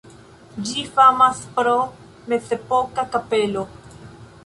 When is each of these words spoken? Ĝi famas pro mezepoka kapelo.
Ĝi 0.69 0.85
famas 0.95 1.43
pro 1.59 1.75
mezepoka 2.35 3.09
kapelo. 3.15 3.69